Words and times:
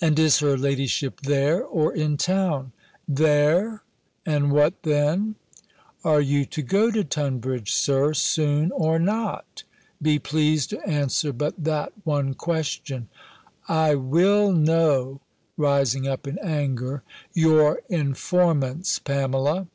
"And 0.00 0.18
is 0.18 0.38
her 0.38 0.56
ladyship 0.56 1.20
there, 1.20 1.62
or 1.62 1.94
in 1.94 2.16
town?" 2.16 2.72
"There 3.06 3.82
and 4.24 4.50
what 4.50 4.82
then?" 4.84 5.34
"Are 6.02 6.22
you 6.22 6.46
to 6.46 6.62
go 6.62 6.90
to 6.90 7.04
Tunbridge, 7.04 7.70
Sir, 7.70 8.14
soon, 8.14 8.72
or 8.72 8.98
not? 8.98 9.64
Be 10.00 10.18
pleased 10.18 10.70
to 10.70 10.80
answer 10.88 11.30
but 11.30 11.62
that 11.62 11.92
one 12.04 12.32
question." 12.32 13.10
"I 13.68 13.96
will 13.96 14.50
know," 14.50 15.20
rising 15.58 16.08
up 16.08 16.26
in 16.26 16.38
anger, 16.38 17.02
"your 17.34 17.80
informants, 17.90 18.98
Pamela." 18.98 19.66